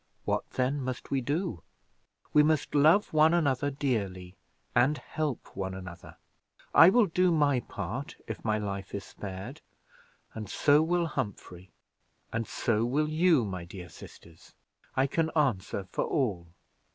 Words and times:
What, 0.25 0.49
then, 0.53 0.81
must 0.81 1.11
we 1.11 1.21
do? 1.21 1.61
We 2.33 2.41
must 2.41 2.73
love 2.73 3.13
one 3.13 3.35
another 3.35 3.69
dearly, 3.69 4.35
and 4.73 4.97
help 4.97 5.55
one 5.55 5.75
another. 5.75 6.17
I 6.73 6.89
will 6.89 7.05
do 7.05 7.31
my 7.31 7.59
part, 7.59 8.15
if 8.25 8.43
my 8.43 8.57
life 8.57 8.95
is 8.95 9.03
spared, 9.03 9.61
and 10.33 10.49
so 10.49 10.81
will 10.81 11.05
Humphrey, 11.05 11.69
and 12.33 12.47
so 12.47 12.83
will 12.83 13.09
you 13.09 13.45
my 13.45 13.63
dear 13.63 13.89
sisters. 13.89 14.55
I 14.97 15.05
can 15.05 15.29
answer 15.35 15.83
for 15.91 16.05
all. 16.05 16.47